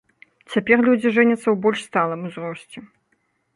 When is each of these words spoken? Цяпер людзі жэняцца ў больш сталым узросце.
Цяпер 0.53 0.77
людзі 0.87 1.11
жэняцца 1.17 1.43
ў 1.51 1.55
больш 1.67 1.79
сталым 1.89 2.27
узросце. 2.33 2.77